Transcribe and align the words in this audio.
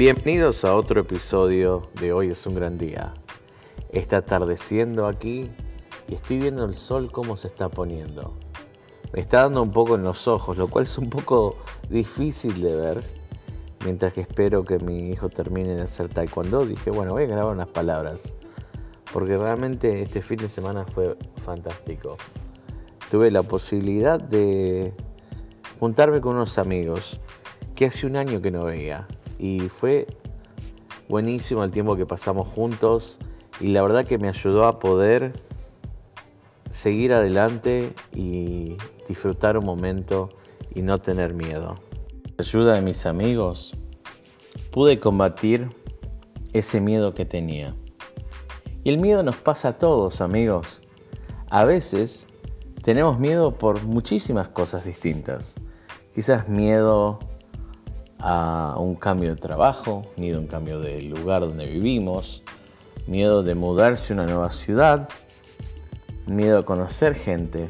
Bienvenidos 0.00 0.64
a 0.64 0.74
otro 0.76 1.02
episodio 1.02 1.90
de 2.00 2.14
Hoy 2.14 2.30
es 2.30 2.46
un 2.46 2.54
gran 2.54 2.78
día. 2.78 3.12
Está 3.90 4.16
atardeciendo 4.16 5.06
aquí 5.06 5.50
y 6.08 6.14
estoy 6.14 6.38
viendo 6.38 6.64
el 6.64 6.72
sol 6.72 7.12
cómo 7.12 7.36
se 7.36 7.48
está 7.48 7.68
poniendo. 7.68 8.32
Me 9.12 9.20
está 9.20 9.42
dando 9.42 9.62
un 9.62 9.72
poco 9.72 9.96
en 9.96 10.02
los 10.02 10.26
ojos, 10.26 10.56
lo 10.56 10.68
cual 10.68 10.86
es 10.86 10.96
un 10.96 11.10
poco 11.10 11.58
difícil 11.90 12.62
de 12.62 12.74
ver. 12.74 13.04
Mientras 13.84 14.14
que 14.14 14.22
espero 14.22 14.64
que 14.64 14.78
mi 14.78 15.10
hijo 15.10 15.28
termine 15.28 15.74
de 15.74 15.82
hacer 15.82 16.08
taekwondo, 16.08 16.64
dije, 16.64 16.90
bueno, 16.90 17.12
voy 17.12 17.24
a 17.24 17.26
grabar 17.26 17.52
unas 17.52 17.68
palabras. 17.68 18.34
Porque 19.12 19.36
realmente 19.36 20.00
este 20.00 20.22
fin 20.22 20.38
de 20.38 20.48
semana 20.48 20.86
fue 20.86 21.14
fantástico. 21.36 22.16
Tuve 23.10 23.30
la 23.30 23.42
posibilidad 23.42 24.18
de 24.18 24.94
juntarme 25.78 26.22
con 26.22 26.36
unos 26.36 26.56
amigos 26.56 27.20
que 27.74 27.84
hace 27.84 28.06
un 28.06 28.16
año 28.16 28.40
que 28.40 28.50
no 28.50 28.64
veía. 28.64 29.06
Y 29.40 29.70
fue 29.70 30.06
buenísimo 31.08 31.64
el 31.64 31.70
tiempo 31.70 31.96
que 31.96 32.04
pasamos 32.04 32.46
juntos 32.48 33.18
y 33.58 33.68
la 33.68 33.80
verdad 33.80 34.04
que 34.04 34.18
me 34.18 34.28
ayudó 34.28 34.66
a 34.66 34.78
poder 34.78 35.32
seguir 36.70 37.14
adelante 37.14 37.94
y 38.14 38.76
disfrutar 39.08 39.56
un 39.56 39.64
momento 39.64 40.28
y 40.74 40.82
no 40.82 40.98
tener 40.98 41.32
miedo. 41.32 41.76
Con 42.22 42.34
la 42.36 42.44
ayuda 42.44 42.74
de 42.74 42.82
mis 42.82 43.06
amigos 43.06 43.74
pude 44.70 45.00
combatir 45.00 45.70
ese 46.52 46.82
miedo 46.82 47.14
que 47.14 47.24
tenía. 47.24 47.74
Y 48.84 48.90
el 48.90 48.98
miedo 48.98 49.22
nos 49.22 49.36
pasa 49.36 49.68
a 49.68 49.78
todos, 49.78 50.20
amigos. 50.20 50.82
A 51.48 51.64
veces 51.64 52.26
tenemos 52.82 53.18
miedo 53.18 53.54
por 53.56 53.84
muchísimas 53.84 54.48
cosas 54.48 54.84
distintas. 54.84 55.56
Quizás 56.14 56.46
miedo 56.46 57.20
a 58.20 58.76
un 58.78 58.94
cambio 58.94 59.34
de 59.34 59.40
trabajo, 59.40 60.06
miedo 60.16 60.38
a 60.38 60.40
un 60.40 60.46
cambio 60.46 60.80
del 60.80 61.08
lugar 61.08 61.42
donde 61.42 61.66
vivimos, 61.66 62.42
miedo 63.06 63.42
de 63.42 63.54
mudarse 63.54 64.12
a 64.12 64.16
una 64.16 64.26
nueva 64.26 64.50
ciudad, 64.50 65.08
miedo 66.26 66.58
a 66.58 66.64
conocer 66.64 67.14
gente. 67.14 67.68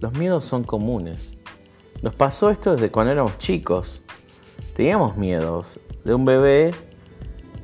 Los 0.00 0.12
miedos 0.14 0.44
son 0.44 0.64
comunes. 0.64 1.36
Nos 2.02 2.14
pasó 2.14 2.50
esto 2.50 2.72
desde 2.72 2.90
cuando 2.90 3.12
éramos 3.12 3.38
chicos. 3.38 4.02
Teníamos 4.74 5.16
miedos 5.16 5.78
de 6.04 6.14
un 6.14 6.24
bebé 6.24 6.74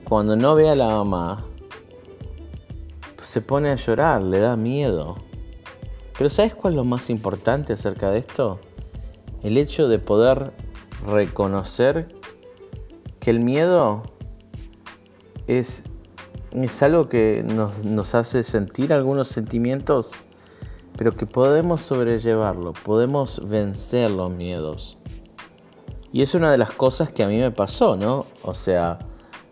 cuando 0.05 0.37
no 0.37 0.55
ve 0.55 0.69
a 0.69 0.75
la 0.75 0.87
mamá. 0.89 1.45
Se 3.23 3.41
pone 3.41 3.71
a 3.71 3.75
llorar, 3.75 4.23
le 4.23 4.39
da 4.39 4.57
miedo. 4.57 5.17
Pero 6.17 6.31
¿sabes 6.31 6.55
cuál 6.55 6.73
es 6.73 6.77
lo 6.79 6.85
más 6.85 7.11
importante 7.11 7.73
acerca 7.73 8.11
de 8.11 8.21
esto? 8.21 8.59
El 9.43 9.57
hecho 9.59 9.87
de 9.87 9.99
poder 9.99 10.53
reconocer 11.07 12.09
que 13.21 13.31
el 13.31 13.41
miedo 13.41 14.03
es, 15.47 15.85
es 16.53 16.83
algo 16.83 17.09
que 17.09 17.43
nos, 17.45 17.85
nos 17.85 18.15
hace 18.15 18.43
sentir 18.43 18.93
algunos 18.93 19.29
sentimientos, 19.29 20.13
pero 20.97 21.17
que 21.17 21.27
podemos 21.27 21.83
sobrellevarlo, 21.83 22.73
podemos 22.73 23.49
vencer 23.49 24.11
los 24.11 24.31
miedos. 24.31 24.99
Y 26.13 26.23
es 26.23 26.35
una 26.35 26.51
de 26.51 26.59
las 26.59 26.71
cosas 26.71 27.11
que 27.11 27.23
a 27.23 27.29
mí 27.29 27.39
me 27.39 27.51
pasó, 27.51 27.97
¿no? 27.97 28.27
O 28.43 28.55
sea, 28.55 28.99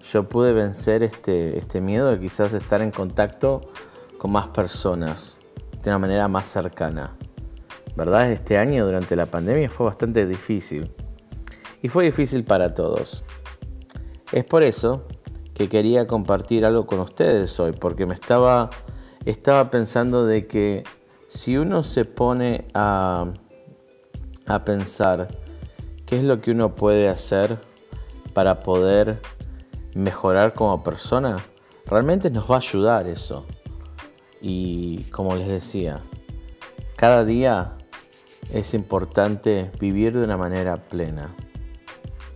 yo 0.03 0.29
pude 0.29 0.53
vencer 0.53 1.03
este, 1.03 1.59
este 1.59 1.81
miedo 1.81 2.11
de 2.11 2.19
quizás 2.19 2.53
estar 2.55 2.81
en 2.81 2.91
contacto 2.91 3.61
con 4.19 4.33
más 4.33 4.49
personas 4.49 5.39
de 5.83 5.91
una 5.91 5.99
manera 5.99 6.29
más 6.29 6.49
cercana. 6.49 7.15
¿Verdad? 7.95 8.31
Este 8.31 8.59
año 8.59 8.85
durante 8.85 9.17
la 9.17 9.27
pandemia 9.27 9.71
fue 9.71 9.87
bastante 9.87 10.27
difícil 10.27 10.91
y 11.87 11.89
fue 11.89 12.07
difícil 12.07 12.43
para 12.43 12.75
todos. 12.75 13.23
Es 14.33 14.45
por 14.45 14.65
eso 14.65 15.05
que 15.55 15.69
quería 15.69 16.09
compartir 16.09 16.65
algo 16.65 16.85
con 16.85 16.99
ustedes 16.99 17.61
hoy, 17.61 17.71
porque 17.71 18.07
me 18.07 18.15
estaba, 18.15 18.71
estaba 19.25 19.71
pensando 19.71 20.27
de 20.27 20.49
que 20.49 20.83
si 21.29 21.57
uno 21.57 21.85
se 21.85 22.05
pone 22.05 22.67
a, 22.75 23.33
a 24.47 24.65
pensar 24.65 25.29
qué 26.07 26.17
es 26.17 26.25
lo 26.25 26.41
que 26.41 26.51
uno 26.51 26.75
puede 26.75 27.09
hacer 27.09 27.61
para 28.35 28.65
poder 28.65 29.21
mejorar 29.95 30.55
como 30.55 30.83
persona, 30.83 31.37
realmente 31.87 32.31
nos 32.31 32.51
va 32.51 32.57
a 32.57 32.59
ayudar 32.59 33.07
eso. 33.07 33.47
Y 34.41 35.05
como 35.13 35.37
les 35.37 35.47
decía, 35.47 36.01
cada 36.97 37.25
día 37.25 37.77
es 38.53 38.75
importante 38.75 39.71
vivir 39.79 40.15
de 40.15 40.25
una 40.25 40.37
manera 40.37 40.75
plena 40.89 41.33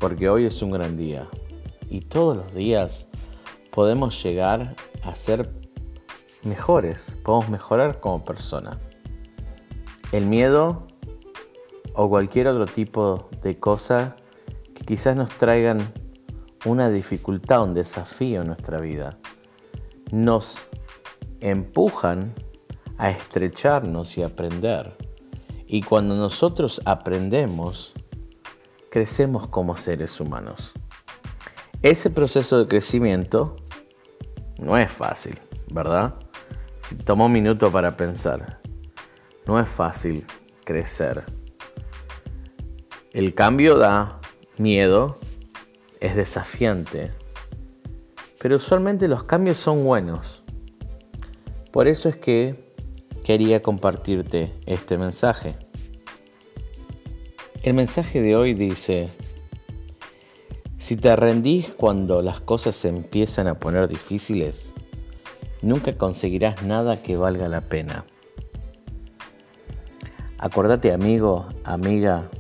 porque 0.01 0.31
hoy 0.31 0.47
es 0.47 0.63
un 0.63 0.71
gran 0.73 0.97
día 0.97 1.29
y 1.89 2.01
todos 2.01 2.37
los 2.37 2.55
días 2.55 3.09
podemos 3.71 4.21
llegar 4.23 4.75
a 5.05 5.15
ser 5.15 5.53
mejores, 6.43 7.17
podemos 7.23 7.51
mejorar 7.51 8.01
como 8.01 8.25
persona. 8.25 8.81
El 10.11 10.27
miedo 10.27 10.87
o 11.95 12.09
cualquier 12.09 12.49
otro 12.49 12.67
tipo 12.67 13.29
de 13.43 13.59
cosa 13.59 14.17
que 14.75 14.85
quizás 14.85 15.15
nos 15.15 15.31
traigan 15.31 15.93
una 16.65 16.89
dificultad, 16.89 17.63
un 17.63 17.75
desafío 17.75 18.41
en 18.41 18.49
nuestra 18.49 18.81
vida, 18.81 19.19
nos 20.11 20.61
empujan 21.41 22.35
a 22.97 23.11
estrecharnos 23.11 24.17
y 24.19 24.23
aprender. 24.23 24.97
Y 25.67 25.83
cuando 25.83 26.17
nosotros 26.17 26.81
aprendemos, 26.85 27.95
crecemos 28.91 29.47
como 29.47 29.77
seres 29.77 30.21
humanos. 30.21 30.73
Ese 31.83 32.11
proceso 32.11 32.59
de 32.59 32.69
crecimiento 32.69 33.57
no 34.59 34.77
es 34.77 34.91
fácil, 34.91 35.39
¿verdad? 35.71 36.15
Si 36.83 36.97
tomo 36.97 37.27
un 37.27 37.33
minuto 37.33 37.71
para 37.71 37.97
pensar, 37.97 38.61
no 39.47 39.59
es 39.59 39.69
fácil 39.69 40.27
crecer. 40.65 41.23
El 43.13 43.35
cambio 43.35 43.79
da 43.79 44.21
miedo, 44.59 45.17
es 46.01 46.17
desafiante, 46.17 47.11
pero 48.41 48.57
usualmente 48.57 49.09
los 49.09 49.25
cambios 49.25 49.59
son 49.59 49.85
buenos. 49.85 50.43
Por 51.73 51.89
eso 51.89 52.09
es 52.09 52.17
que 52.17 52.73
quería 53.25 53.63
compartirte 53.63 54.53
este 54.67 54.99
mensaje. 54.99 55.55
El 57.63 57.75
mensaje 57.75 58.23
de 58.23 58.37
hoy 58.37 58.55
dice, 58.55 59.11
si 60.79 60.97
te 60.97 61.15
rendís 61.15 61.69
cuando 61.69 62.23
las 62.23 62.41
cosas 62.41 62.75
se 62.75 62.89
empiezan 62.89 63.49
a 63.49 63.61
poner 63.61 63.87
difíciles, 63.87 64.73
nunca 65.61 65.99
conseguirás 65.99 66.63
nada 66.63 67.03
que 67.03 67.19
valga 67.19 67.49
la 67.49 67.61
pena. 67.61 68.07
Acordate 70.39 70.91
amigo, 70.91 71.51
amiga, 71.63 72.31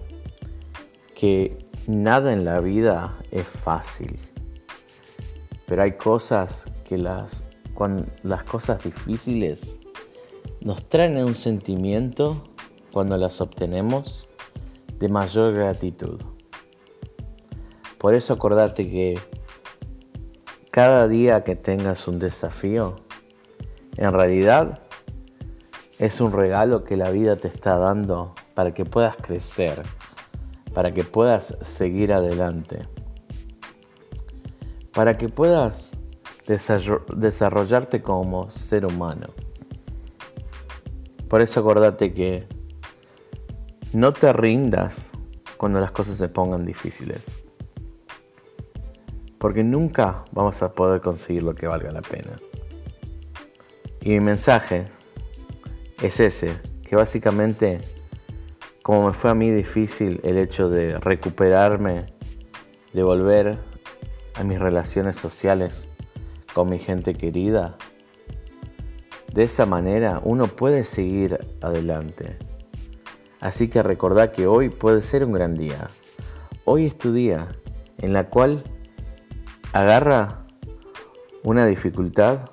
que 1.14 1.66
nada 1.86 2.32
en 2.32 2.46
la 2.46 2.60
vida 2.60 3.14
es 3.30 3.46
fácil, 3.46 4.18
pero 5.66 5.82
hay 5.82 5.98
cosas 5.98 6.64
que 6.82 6.96
las, 6.96 7.44
las 8.22 8.44
cosas 8.44 8.82
difíciles 8.82 9.80
nos 10.62 10.88
traen 10.88 11.18
un 11.18 11.34
sentimiento 11.34 12.42
cuando 12.90 13.18
las 13.18 13.42
obtenemos 13.42 14.29
de 15.00 15.08
mayor 15.08 15.54
gratitud. 15.54 16.20
Por 17.98 18.14
eso 18.14 18.34
acordate 18.34 18.88
que 18.88 19.18
cada 20.70 21.08
día 21.08 21.42
que 21.42 21.56
tengas 21.56 22.06
un 22.06 22.18
desafío, 22.18 22.96
en 23.96 24.12
realidad 24.12 24.82
es 25.98 26.20
un 26.20 26.32
regalo 26.32 26.84
que 26.84 26.96
la 26.96 27.10
vida 27.10 27.36
te 27.36 27.48
está 27.48 27.76
dando 27.76 28.34
para 28.54 28.72
que 28.72 28.84
puedas 28.84 29.16
crecer, 29.16 29.82
para 30.74 30.92
que 30.92 31.02
puedas 31.02 31.56
seguir 31.62 32.12
adelante, 32.12 32.86
para 34.92 35.16
que 35.16 35.28
puedas 35.28 35.92
desarrollarte 36.46 38.02
como 38.02 38.50
ser 38.50 38.84
humano. 38.84 39.28
Por 41.28 41.40
eso 41.40 41.60
acordate 41.60 42.12
que 42.12 42.59
no 43.92 44.12
te 44.12 44.32
rindas 44.32 45.10
cuando 45.56 45.80
las 45.80 45.90
cosas 45.90 46.16
se 46.16 46.28
pongan 46.28 46.64
difíciles. 46.64 47.36
Porque 49.38 49.64
nunca 49.64 50.24
vamos 50.32 50.62
a 50.62 50.72
poder 50.72 51.00
conseguir 51.00 51.42
lo 51.42 51.54
que 51.54 51.66
valga 51.66 51.90
la 51.90 52.02
pena. 52.02 52.36
Y 54.02 54.10
mi 54.10 54.20
mensaje 54.20 54.86
es 56.00 56.20
ese, 56.20 56.56
que 56.84 56.94
básicamente, 56.94 57.80
como 58.82 59.06
me 59.06 59.12
fue 59.12 59.30
a 59.30 59.34
mí 59.34 59.50
difícil 59.50 60.20
el 60.22 60.38
hecho 60.38 60.68
de 60.68 60.98
recuperarme, 60.98 62.06
de 62.92 63.02
volver 63.02 63.58
a 64.34 64.44
mis 64.44 64.58
relaciones 64.58 65.16
sociales 65.16 65.88
con 66.54 66.68
mi 66.68 66.78
gente 66.78 67.14
querida, 67.14 67.76
de 69.32 69.42
esa 69.42 69.66
manera 69.66 70.20
uno 70.24 70.46
puede 70.46 70.84
seguir 70.84 71.38
adelante 71.60 72.49
Así 73.40 73.68
que 73.68 73.82
recordá 73.82 74.32
que 74.32 74.46
hoy 74.46 74.68
puede 74.68 75.02
ser 75.02 75.24
un 75.24 75.32
gran 75.32 75.56
día. 75.56 75.88
Hoy 76.66 76.84
es 76.84 76.96
tu 76.96 77.12
día 77.12 77.48
en 77.96 78.12
la 78.12 78.28
cual 78.28 78.62
agarra 79.72 80.40
una 81.42 81.66
dificultad 81.66 82.50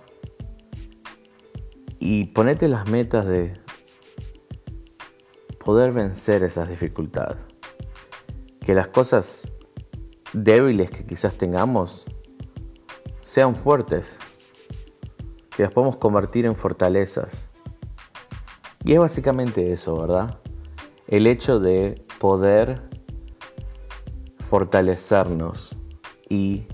y 1.99 2.25
ponete 2.25 2.69
las 2.69 2.87
metas 2.87 3.25
de 3.25 3.59
poder 5.59 5.91
vencer 5.91 6.43
esas 6.43 6.69
dificultades. 6.69 7.37
Que 8.61 8.73
las 8.73 8.87
cosas 8.87 9.51
débiles 10.31 10.89
que 10.89 11.05
quizás 11.05 11.33
tengamos 11.33 12.05
sean 13.19 13.55
fuertes, 13.55 14.19
que 15.55 15.63
las 15.63 15.73
podemos 15.73 15.97
convertir 15.97 16.45
en 16.45 16.55
fortalezas. 16.55 17.49
Y 18.85 18.93
es 18.93 18.99
básicamente 18.99 19.73
eso, 19.73 19.99
¿verdad? 19.99 20.39
El 21.07 21.25
hecho 21.25 21.59
de 21.61 22.03
poder 22.19 22.81
fortalecernos 24.39 25.73
y 26.27 26.67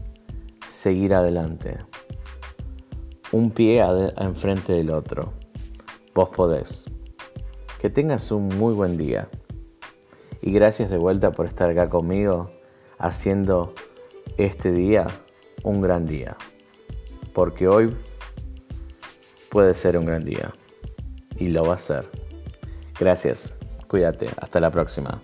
seguir 0.67 1.13
adelante. 1.13 1.77
Un 3.31 3.51
pie 3.51 3.83
enfrente 4.17 4.73
del 4.73 4.89
otro. 4.89 5.33
Vos 6.15 6.29
podés. 6.29 6.85
Que 7.79 7.91
tengas 7.91 8.31
un 8.31 8.47
muy 8.47 8.73
buen 8.73 8.97
día. 8.97 9.29
Y 10.41 10.51
gracias 10.51 10.89
de 10.89 10.97
vuelta 10.97 11.31
por 11.31 11.45
estar 11.45 11.69
acá 11.69 11.89
conmigo 11.89 12.49
haciendo 12.97 13.75
este 14.37 14.71
día 14.71 15.05
un 15.61 15.79
gran 15.79 16.07
día. 16.07 16.37
Porque 17.33 17.67
hoy 17.67 17.95
puede 19.51 19.75
ser 19.75 19.95
un 19.95 20.05
gran 20.05 20.25
día. 20.25 20.55
Y 21.37 21.49
lo 21.49 21.65
va 21.65 21.75
a 21.75 21.77
ser. 21.77 22.09
Gracias. 22.99 23.53
Cuídate. 23.93 24.27
Hasta 24.41 24.59
la 24.59 24.71
próxima. 24.71 25.21